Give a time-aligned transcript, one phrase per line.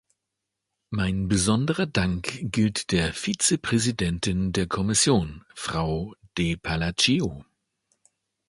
[0.89, 7.45] Mein besonderer Dank gilt der Vizepräsidentin der Kommission, Frau de Palacio.